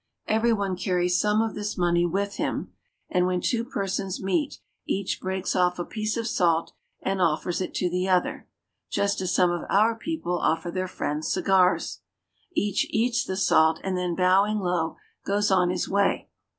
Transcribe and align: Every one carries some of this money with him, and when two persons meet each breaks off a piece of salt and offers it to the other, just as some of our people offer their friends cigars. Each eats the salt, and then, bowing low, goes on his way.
Every 0.25 0.51
one 0.51 0.75
carries 0.75 1.19
some 1.21 1.43
of 1.43 1.53
this 1.53 1.77
money 1.77 2.07
with 2.07 2.37
him, 2.37 2.73
and 3.11 3.27
when 3.27 3.39
two 3.39 3.63
persons 3.63 4.19
meet 4.19 4.57
each 4.87 5.21
breaks 5.21 5.55
off 5.55 5.77
a 5.77 5.85
piece 5.85 6.17
of 6.17 6.25
salt 6.25 6.73
and 7.03 7.21
offers 7.21 7.61
it 7.61 7.75
to 7.75 7.87
the 7.87 8.09
other, 8.09 8.47
just 8.89 9.21
as 9.21 9.31
some 9.35 9.51
of 9.51 9.61
our 9.69 9.93
people 9.93 10.39
offer 10.39 10.71
their 10.71 10.87
friends 10.87 11.31
cigars. 11.31 11.99
Each 12.53 12.87
eats 12.89 13.23
the 13.23 13.37
salt, 13.37 13.79
and 13.83 13.95
then, 13.95 14.15
bowing 14.15 14.57
low, 14.57 14.97
goes 15.23 15.51
on 15.51 15.69
his 15.69 15.87
way. 15.87 16.29